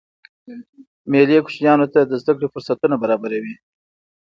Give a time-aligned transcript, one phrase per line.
[1.11, 3.55] مېلې کوچنيانو ته د زدهکړي فرصتونه برابروي.